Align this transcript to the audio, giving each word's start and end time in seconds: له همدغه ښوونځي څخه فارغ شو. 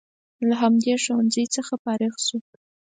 له 0.49 0.55
همدغه 0.61 0.95
ښوونځي 1.03 1.43
څخه 1.55 1.73
فارغ 1.83 2.13
شو. 2.25 2.37